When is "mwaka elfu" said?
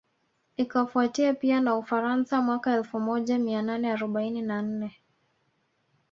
2.41-2.99